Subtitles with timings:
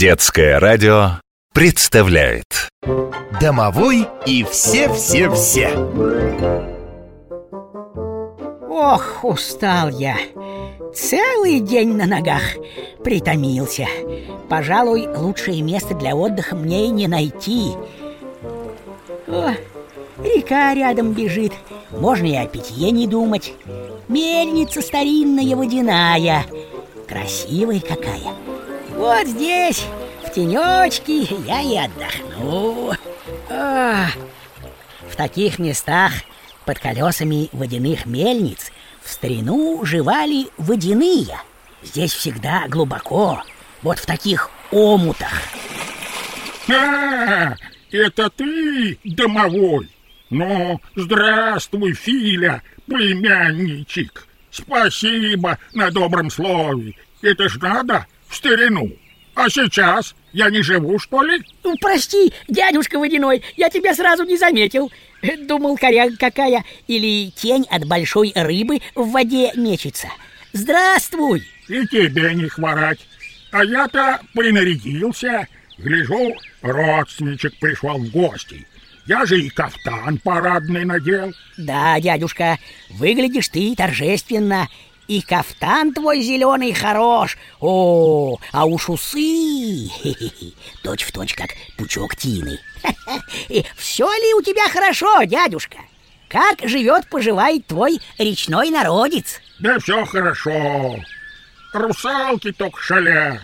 [0.00, 1.20] Детское радио
[1.52, 2.70] представляет.
[3.38, 5.76] Домовой и все-все-все.
[8.70, 10.16] Ох, устал я.
[10.94, 12.40] Целый день на ногах
[13.04, 13.86] Притомился.
[14.48, 17.72] Пожалуй, лучшее место для отдыха мне и не найти.
[19.28, 19.50] О,
[20.24, 21.52] река рядом бежит
[21.90, 23.52] Можно и о питье не думать.
[24.08, 26.46] Мельница старинная водяная.
[27.06, 28.32] Красивая какая
[29.00, 29.86] Вот здесь,
[30.22, 32.92] в тенечке, я и отдохну
[33.48, 34.12] Ах,
[35.08, 36.12] В таких местах
[36.66, 38.70] под колесами водяных мельниц
[39.02, 41.40] в старину жевали водяные.
[41.82, 43.42] Здесь всегда глубоко,
[43.80, 45.32] вот в таких омутах.
[46.68, 47.54] А,
[47.90, 49.88] это ты, домовой?
[50.28, 54.28] Ну, здравствуй, Филя, племянничек.
[54.50, 56.96] Спасибо на добром слове.
[57.22, 58.90] Это ж надо в старину.
[59.34, 61.42] А сейчас я не живу, что ли?
[61.64, 64.90] Ну, прости, дядюшка Водяной, я тебя сразу не заметил.
[65.46, 70.08] Думал, коряга какая или тень от большой рыбы в воде мечется.
[70.52, 71.46] Здравствуй!
[71.68, 73.00] И тебе не хворать.
[73.52, 75.46] А я-то принарядился.
[75.78, 78.66] Гляжу, родственничек пришел в гости.
[79.06, 81.32] Я же и кафтан парадный надел.
[81.56, 82.58] Да, дядюшка,
[82.90, 84.68] выглядишь ты торжественно.
[85.10, 87.36] И кафтан твой зеленый хорош.
[87.58, 89.90] О, а уж усы.
[90.84, 92.60] Точь в точь, как пучок тины.
[93.74, 95.78] Все ли у тебя хорошо, дядюшка?
[96.28, 99.40] Как живет, поживает твой речной народец?
[99.58, 100.94] Да все хорошо.
[101.72, 103.42] Русалки только шалят,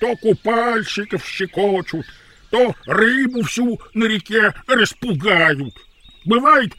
[0.00, 2.04] то купальщиков щекочут,
[2.50, 5.74] то рыбу всю на реке распугают.
[6.26, 6.74] Бывает,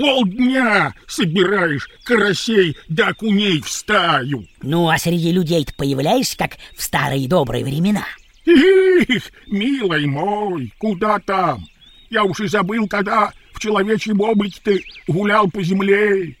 [0.00, 4.46] полдня собираешь карасей да окуней в стаю.
[4.62, 8.06] Ну, а среди людей ты появляешься, как в старые добрые времена.
[8.46, 11.66] Их, милый мой, куда там?
[12.08, 16.34] Я уж и забыл, когда в человечьем облике ты гулял по земле.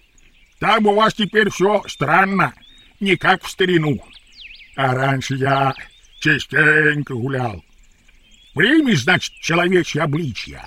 [0.58, 2.54] Там у вас теперь все странно,
[2.98, 4.02] не как в старину.
[4.74, 5.74] А раньше я
[6.18, 7.62] частенько гулял.
[8.54, 10.62] Примешь, значит, человечье обличье,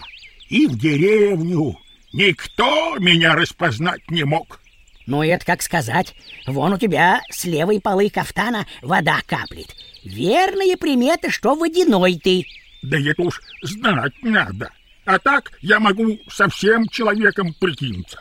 [0.48, 1.78] и в деревню,
[2.14, 4.60] Никто меня распознать не мог.
[5.08, 6.14] Ну, это как сказать.
[6.46, 9.76] Вон у тебя с левой полы кафтана вода каплет.
[10.04, 12.46] Верные приметы, что водяной ты.
[12.84, 14.70] Да это уж знать надо.
[15.06, 18.20] А так я могу совсем человеком прикинуться.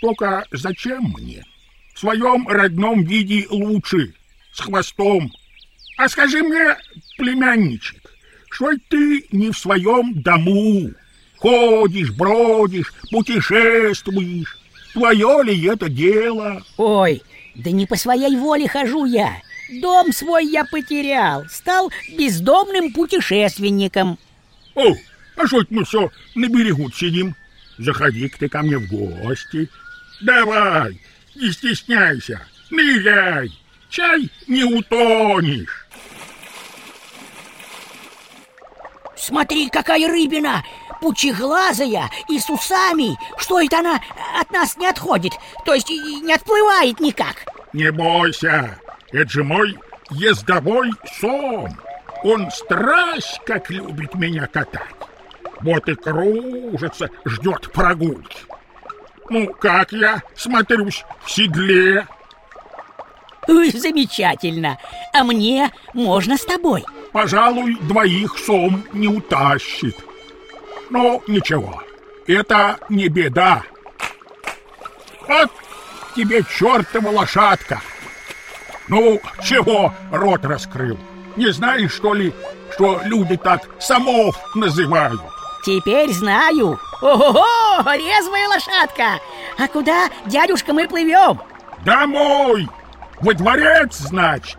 [0.00, 1.44] Только зачем мне?
[1.94, 4.14] В своем родном виде лучше,
[4.52, 5.32] с хвостом.
[5.98, 6.76] А скажи мне,
[7.18, 8.14] племянничек,
[8.50, 10.92] что ты не в своем дому?
[11.46, 14.58] Ходишь, бродишь, путешествуешь.
[14.92, 16.60] Твое ли это дело?
[16.76, 17.22] Ой,
[17.54, 19.40] да не по своей воле хожу я.
[19.80, 24.18] Дом свой я потерял, стал бездомным путешественником.
[24.74, 24.96] О,
[25.36, 27.36] а что мы все на берегу сидим?
[27.78, 29.70] Заходи-ка ты ко мне в гости.
[30.22, 31.00] Давай,
[31.36, 32.40] не стесняйся,
[32.70, 33.52] ныряй,
[33.88, 35.86] чай не утонешь.
[39.16, 40.64] Смотри, какая рыбина!
[41.06, 43.16] Пучеглазая и с усами!
[43.38, 44.00] Что это она
[44.40, 45.34] от нас не отходит?
[45.64, 47.44] То есть не отплывает никак?
[47.72, 48.76] Не бойся,
[49.12, 49.78] это же мой
[50.10, 50.90] ездовой
[51.20, 51.78] сом.
[52.24, 54.82] Он страсть как любит меня катать.
[55.60, 58.38] Вот и кружится, ждет прогулки.
[59.30, 62.04] Ну, как я смотрюсь в седле?
[63.46, 64.76] Ой, замечательно.
[65.14, 66.84] А мне можно с тобой?
[67.12, 69.96] Пожалуй, двоих сом не утащит.
[70.90, 71.82] Но ничего,
[72.26, 73.62] это не беда.
[75.26, 75.50] Вот
[76.14, 77.80] тебе чертова лошадка.
[78.88, 80.98] Ну, чего рот раскрыл?
[81.36, 82.32] Не знаешь, что ли,
[82.72, 85.20] что люди так самов называют?
[85.64, 86.78] Теперь знаю.
[87.02, 87.44] Ого,
[87.92, 89.20] резвая лошадка.
[89.58, 91.40] А куда, дядюшка, мы плывем?
[91.84, 92.68] Домой.
[93.20, 94.58] Во дворец, значит.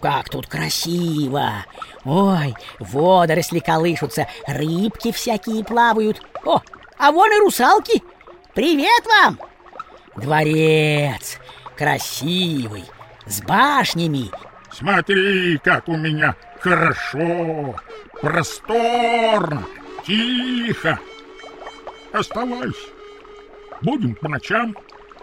[0.00, 1.64] Как тут красиво!
[2.04, 6.22] Ой, водоросли колышутся, рыбки всякие плавают.
[6.44, 6.60] О,
[6.98, 8.02] а вон и русалки!
[8.54, 9.40] Привет вам!
[10.16, 11.38] Дворец
[11.76, 12.84] красивый,
[13.26, 14.30] с башнями.
[14.72, 17.76] Смотри, как у меня хорошо,
[18.20, 19.64] просторно,
[20.04, 20.98] тихо.
[22.12, 22.88] Оставайся.
[23.80, 24.76] Будем по ночам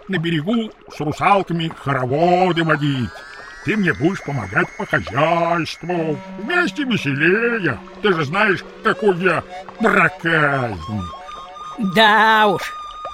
[0.08, 3.10] на берегу с русалками хороводы водить.
[3.66, 6.16] Ты мне будешь помогать по хозяйству.
[6.38, 7.76] Вместе веселее.
[8.00, 9.42] Ты же знаешь, какой я
[9.80, 11.04] проказник.
[11.96, 12.62] Да уж.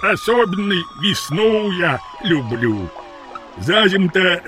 [0.02, 2.90] Особенно весну я люблю.
[3.56, 4.42] За зим-то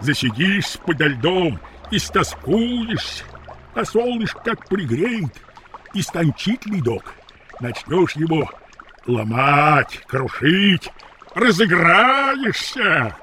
[0.00, 1.60] засидишься подо льдом
[1.90, 3.24] и стоскуешься.
[3.74, 5.36] А солнышко как пригреет,
[5.92, 7.12] истончит ледок.
[7.60, 8.50] Начнешь его
[9.06, 10.90] ломать, крушить,
[11.34, 13.14] разыграешься.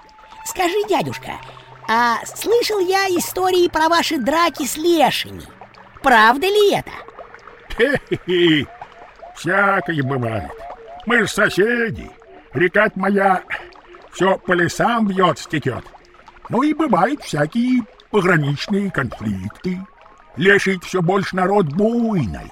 [0.45, 1.31] Скажи, дядюшка,
[1.87, 5.43] а слышал я истории про ваши драки с лешими.
[6.01, 6.91] Правда ли это?
[7.77, 8.67] Хе-хе-хе,
[9.35, 10.51] всякое бывает.
[11.05, 12.11] Мы же соседи.
[12.53, 13.43] Река моя
[14.11, 15.83] все по лесам бьет, стекет.
[16.49, 19.79] Ну и бывают всякие пограничные конфликты.
[20.35, 22.51] Леший все больше народ буйный.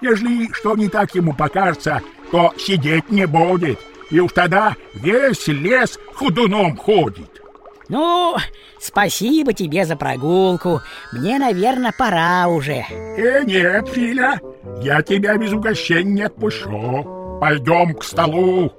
[0.00, 2.00] Ежели что не так ему покажется,
[2.30, 3.78] то сидеть не будет,
[4.10, 7.42] и уж тогда весь лес худуном ходит.
[7.90, 8.36] Ну,
[8.78, 10.80] спасибо тебе за прогулку.
[11.12, 12.84] Мне, наверное, пора уже.
[12.88, 14.38] Э, нет, Филя,
[14.80, 17.38] я тебя без угощения не отпущу.
[17.40, 18.72] Пойдем к столу,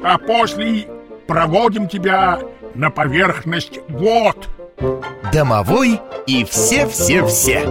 [0.00, 0.86] а после
[1.26, 2.38] проводим тебя
[2.76, 4.48] на поверхность вод.
[5.32, 7.64] Домовой и все-все-все.